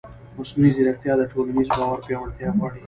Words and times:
مصنوعي 0.37 0.71
ځیرکتیا 0.75 1.13
د 1.17 1.21
ټولنیز 1.31 1.67
باور 1.77 1.99
پیاوړتیا 2.05 2.49
غواړي. 2.57 2.79